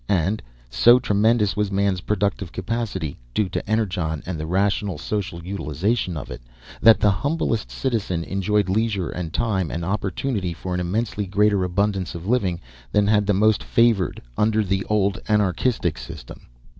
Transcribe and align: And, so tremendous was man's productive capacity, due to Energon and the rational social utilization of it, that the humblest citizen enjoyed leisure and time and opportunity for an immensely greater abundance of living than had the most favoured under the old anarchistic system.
And, 0.09 0.41
so 0.71 0.97
tremendous 0.97 1.55
was 1.55 1.71
man's 1.71 2.01
productive 2.01 2.51
capacity, 2.51 3.19
due 3.35 3.47
to 3.49 3.69
Energon 3.69 4.23
and 4.25 4.39
the 4.39 4.47
rational 4.47 4.97
social 4.97 5.45
utilization 5.45 6.17
of 6.17 6.31
it, 6.31 6.41
that 6.81 6.99
the 6.99 7.11
humblest 7.11 7.69
citizen 7.69 8.23
enjoyed 8.23 8.67
leisure 8.67 9.09
and 9.11 9.31
time 9.31 9.69
and 9.69 9.85
opportunity 9.85 10.53
for 10.55 10.73
an 10.73 10.79
immensely 10.79 11.27
greater 11.27 11.63
abundance 11.63 12.15
of 12.15 12.25
living 12.27 12.59
than 12.91 13.05
had 13.05 13.27
the 13.27 13.35
most 13.35 13.63
favoured 13.63 14.23
under 14.39 14.63
the 14.63 14.83
old 14.85 15.19
anarchistic 15.29 15.99
system. 15.99 16.47